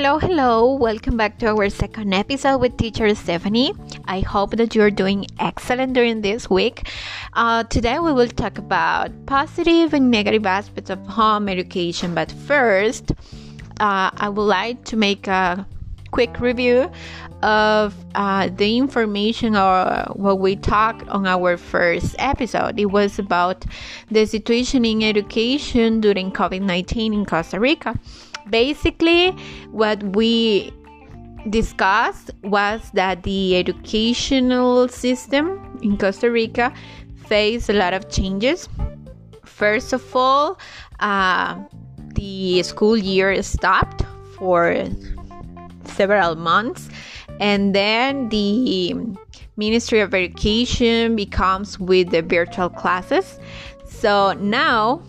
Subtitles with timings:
[0.00, 0.74] Hello, hello.
[0.74, 3.74] Welcome back to our second episode with teacher Stephanie.
[4.04, 6.88] I hope that you're doing excellent during this week.
[7.32, 12.14] Uh, today we will talk about positive and negative aspects of home education.
[12.14, 13.10] But first,
[13.80, 15.66] uh, I would like to make a
[16.12, 16.88] quick review
[17.42, 22.78] of uh, the information or what we talked on our first episode.
[22.78, 23.64] It was about
[24.12, 27.98] the situation in education during COVID 19 in Costa Rica.
[28.50, 29.30] Basically,
[29.70, 30.72] what we
[31.50, 36.72] discussed was that the educational system in Costa Rica
[37.26, 38.68] faced a lot of changes.
[39.44, 40.58] First of all,
[41.00, 41.58] uh,
[42.14, 44.02] the school year stopped
[44.36, 44.86] for
[45.84, 46.88] several months,
[47.40, 48.94] and then the
[49.56, 53.38] Ministry of Education becomes with the virtual classes.
[53.84, 55.02] So now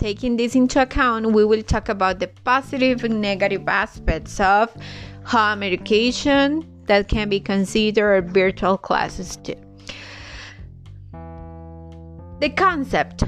[0.00, 4.74] taking this into account, we will talk about the positive and negative aspects of
[5.24, 9.54] home education that can be considered virtual classes too.
[12.40, 13.24] The concept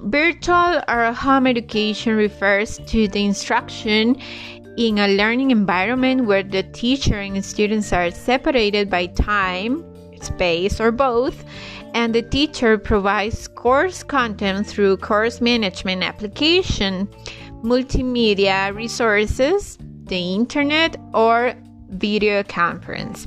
[0.00, 4.16] virtual or home education refers to the instruction
[4.76, 9.84] in a learning environment where the teacher and students are separated by time,
[10.20, 11.44] space, or both,
[11.94, 17.08] and the teacher provides course content through course management application,
[17.62, 21.54] multimedia resources, the internet, or
[21.88, 23.26] video conference.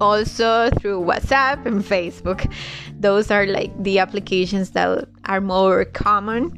[0.00, 2.50] Also through WhatsApp and Facebook.
[2.98, 6.56] Those are like the applications that are more common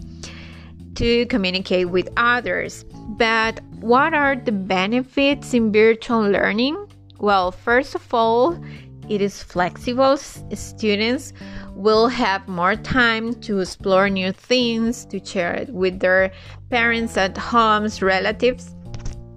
[0.95, 2.85] to communicate with others.
[3.17, 6.87] But what are the benefits in virtual learning?
[7.19, 8.63] Well, first of all,
[9.09, 10.17] it is flexible.
[10.17, 11.33] Students
[11.75, 16.33] will have more time to explore new things, to share it with their
[16.71, 18.75] parents at homes, relatives.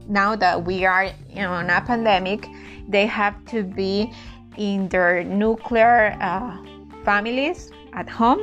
[0.07, 2.47] Now that we are in a pandemic,
[2.88, 4.13] they have to be
[4.57, 6.57] in their nuclear uh,
[7.03, 8.39] families at home.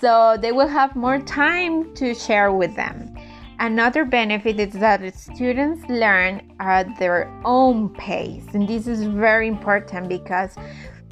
[0.00, 3.14] So they will have more time to share with them.
[3.58, 10.08] Another benefit is that students learn at their own pace, and this is very important
[10.08, 10.56] because,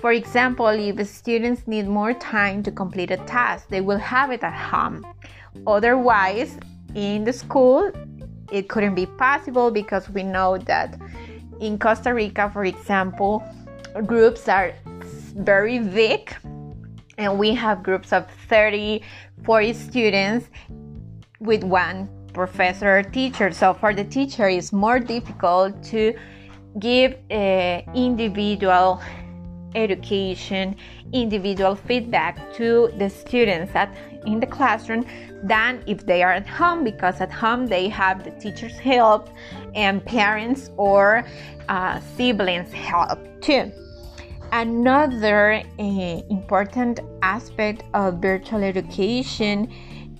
[0.00, 4.42] for example, if students need more time to complete a task, they will have it
[4.42, 5.06] at home.
[5.66, 6.58] Otherwise,
[6.94, 7.92] in the school,
[8.50, 10.98] it couldn't be possible because we know that
[11.60, 13.44] in Costa Rica, for example,
[14.06, 14.72] groups are
[15.36, 16.34] very big
[17.18, 19.02] and we have groups of 30
[19.44, 20.48] 40 students
[21.38, 23.50] with one professor or teacher.
[23.52, 26.14] So for the teacher, it's more difficult to
[26.78, 29.00] give uh, individual
[29.74, 30.76] education,
[31.12, 33.94] individual feedback to the students at
[34.26, 35.06] in the classroom
[35.44, 39.30] than if they are at home because at home they have the teacher's help
[39.74, 41.24] and parents or
[41.68, 43.72] uh, siblings help too.
[44.52, 45.82] Another uh,
[46.28, 49.72] important aspect of virtual education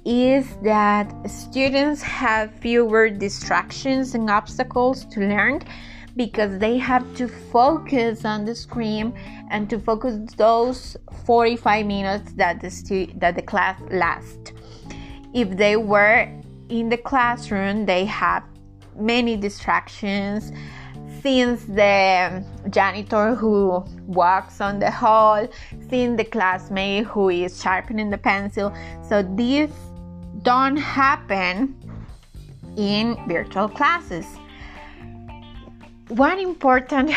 [0.05, 5.63] is that students have fewer distractions and obstacles to learn
[6.17, 9.13] because they have to focus on the screen
[9.51, 14.53] and to focus those 45 minutes that the stu- that the class lasts.
[15.35, 16.29] If they were
[16.69, 18.43] in the classroom, they have
[18.97, 20.53] many distractions
[21.23, 25.47] since the janitor who walks on the hall,
[25.89, 28.75] since the classmate who is sharpening the pencil.
[29.07, 29.71] So these
[30.43, 31.75] don't happen
[32.77, 34.27] in virtual classes.
[36.09, 37.11] One important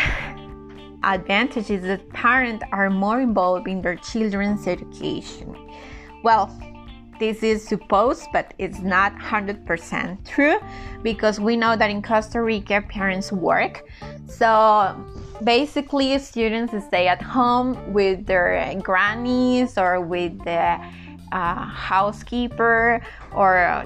[1.03, 5.55] advantage is that parents are more involved in their children's education.
[6.23, 6.51] Well,
[7.19, 10.59] this is supposed, but it's not 100% true
[11.03, 13.85] because we know that in Costa Rica parents work.
[14.27, 14.95] So
[15.43, 20.79] basically, students stay at home with their grannies or with the
[21.33, 23.01] uh, housekeeper
[23.33, 23.85] or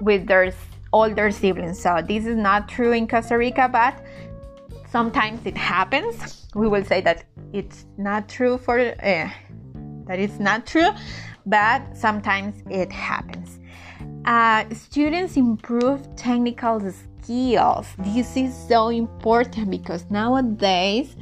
[0.00, 0.52] with their
[0.92, 1.78] older siblings.
[1.78, 4.02] So this is not true in Costa Rica, but
[4.90, 6.46] sometimes it happens.
[6.54, 9.30] We will say that it's not true for uh,
[10.06, 10.88] that it's not true,
[11.44, 13.60] but sometimes it happens.
[14.24, 17.86] Uh, students improve technical skills.
[17.98, 21.14] This is so important because nowadays,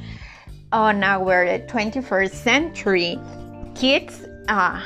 [0.71, 3.19] on our 21st century,
[3.75, 4.81] kids uh,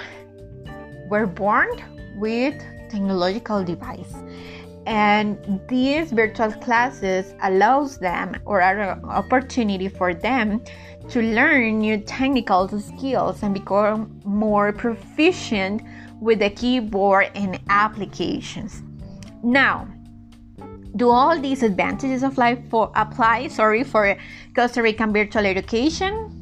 [1.12, 1.70] were born
[2.16, 2.56] with
[2.90, 4.16] technological device.
[4.88, 10.64] And these virtual classes allows them or are an opportunity for them
[11.10, 15.84] to learn new technical skills and become more proficient
[16.20, 18.82] with the keyboard and applications.
[19.44, 19.88] Now
[20.96, 24.18] do all these advantages of life for apply sorry for
[24.54, 26.41] costa rican virtual education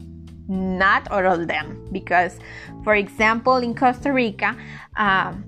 [0.50, 1.88] not all of them.
[1.92, 2.40] Because
[2.84, 4.58] for example in costa rica
[4.98, 5.46] um,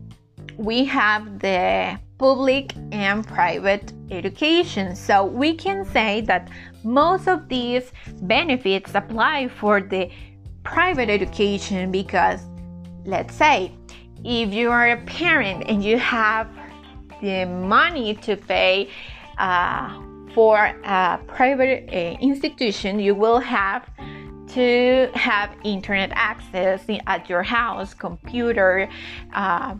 [0.57, 4.95] we have the public and private education.
[4.95, 6.49] So we can say that
[6.83, 10.09] most of these benefits apply for the
[10.63, 12.41] private education because
[13.05, 13.71] let's say
[14.23, 16.47] if you are a parent and you have
[17.21, 18.89] the money to pay
[19.39, 19.99] uh,
[20.35, 23.89] for a private uh, institution, you will have
[24.53, 28.89] to have internet access at your house, computer,
[29.33, 29.75] uh,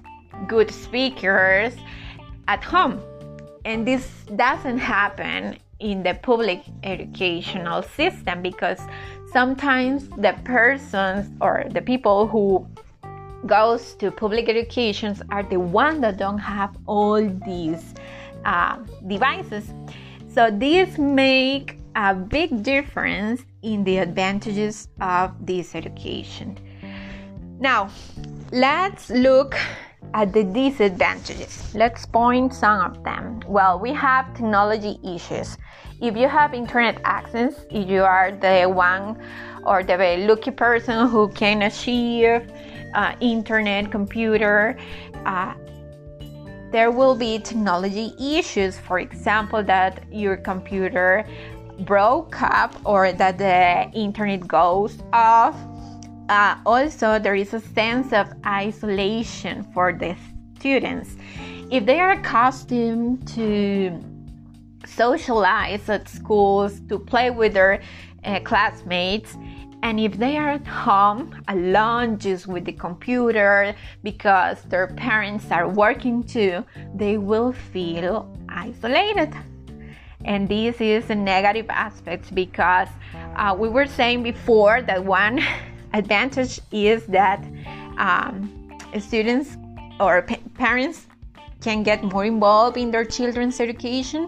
[0.48, 1.74] good speakers
[2.48, 3.02] at home.
[3.66, 8.80] And this doesn't happen in the public educational system because
[9.32, 12.68] sometimes the persons or the people who
[13.46, 17.96] goes to public educations are the ones that don't have all these
[18.46, 18.78] uh,
[19.08, 19.74] devices
[20.34, 26.58] so this make a big difference in the advantages of this education.
[27.60, 27.90] Now
[28.52, 29.56] let's look
[30.14, 31.74] at the disadvantages.
[31.76, 33.42] Let's point some of them.
[33.48, 35.58] Well we have technology issues.
[36.02, 39.22] If you have internet access if you are the one
[39.66, 42.52] or the very lucky person who can achieve
[42.94, 44.78] uh, internet, computer,
[45.26, 45.54] uh,
[46.72, 48.78] there will be technology issues.
[48.78, 51.26] For example, that your computer
[51.86, 55.56] broke up or that the internet goes off.
[56.30, 60.16] Uh, also, there is a sense of isolation for the
[60.58, 61.16] students.
[61.70, 64.00] If they are accustomed to
[64.86, 67.82] socialize at schools, to play with their
[68.24, 69.36] uh, classmates,
[69.84, 75.68] and if they are at home alone just with the computer because their parents are
[75.68, 76.64] working too,
[76.94, 79.34] they will feel isolated.
[80.26, 82.88] And this is a negative aspect because
[83.36, 85.42] uh, we were saying before that one
[85.94, 87.44] advantage is that
[87.98, 89.58] um, students
[90.00, 91.08] or pa- parents
[91.62, 94.28] can get more involved in their children's education.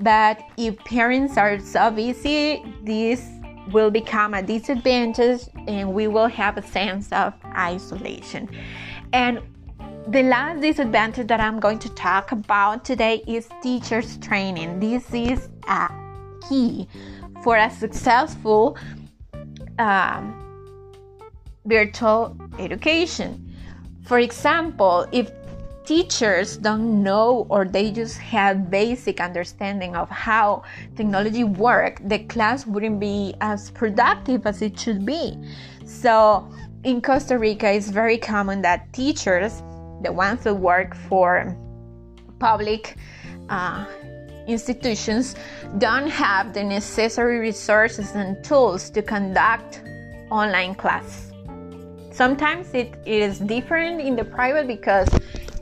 [0.00, 3.26] But if parents are so busy, this
[3.72, 8.48] will become a disadvantage and we will have a sense of isolation.
[9.12, 9.40] And
[10.10, 14.80] the last disadvantage that I'm going to talk about today is teachers training.
[14.80, 15.90] This is a
[16.48, 16.88] key
[17.42, 18.78] for a successful
[19.78, 20.34] um,
[21.66, 23.54] virtual education.
[24.04, 25.30] For example, if
[25.84, 30.62] teachers don't know or they just have basic understanding of how
[30.96, 35.34] technology work the class wouldn't be as productive as it should be
[35.86, 36.46] so
[36.84, 39.62] in costa rica it's very common that teachers
[40.02, 41.56] the ones that work for
[42.38, 42.96] public
[43.48, 43.84] uh,
[44.46, 45.34] institutions
[45.78, 49.82] don't have the necessary resources and tools to conduct
[50.30, 51.28] online class
[52.18, 55.08] sometimes it is different in the private because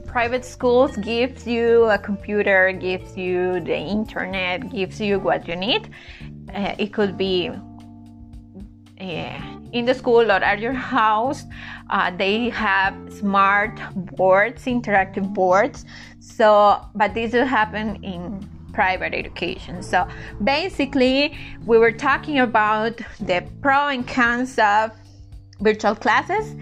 [0.07, 5.91] private schools gives you a computer, gives you the internet, gives you what you need.
[6.55, 7.51] Uh, it could be
[8.99, 11.45] uh, in the school or at your house.
[11.91, 15.85] Uh, they have smart boards, interactive boards.
[16.21, 19.83] So, but this will happen in private education.
[19.83, 20.07] So,
[20.43, 24.91] basically, we were talking about the pro and cons of
[25.61, 26.55] virtual classes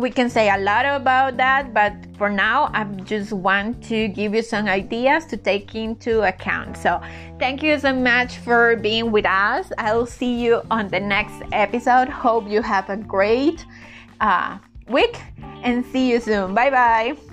[0.00, 4.34] we can say a lot about that, but for now, I just want to give
[4.34, 6.76] you some ideas to take into account.
[6.76, 7.00] So,
[7.38, 9.70] thank you so much for being with us.
[9.78, 12.08] I'll see you on the next episode.
[12.08, 13.64] Hope you have a great
[14.20, 15.20] uh, week
[15.62, 16.54] and see you soon.
[16.54, 17.29] Bye bye.